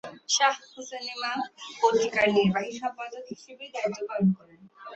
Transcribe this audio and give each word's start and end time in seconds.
শাহ 0.35 0.55
হুসেন 0.71 1.05
ইমাম 1.15 1.39
পত্রিকার 1.81 2.27
নির্বাহী 2.37 2.71
সম্পাদক 2.81 3.23
হিসাবে 3.31 3.65
দায়িত্ব 3.73 3.99
পালন 4.09 4.29
করেন। 4.37 4.59